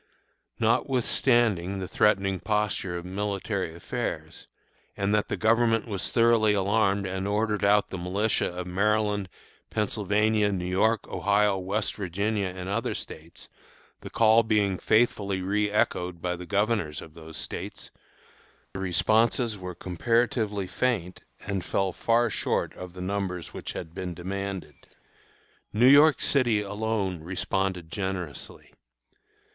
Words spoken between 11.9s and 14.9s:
Virginia, and other States, the call being